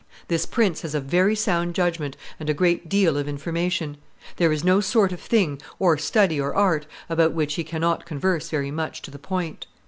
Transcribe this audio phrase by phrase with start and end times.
[0.29, 3.97] This prince has a very sound judgment and a great deal of information;
[4.37, 8.49] there is no sort of thing, or study or art, about which he cannot converse
[8.49, 9.67] very much to the point.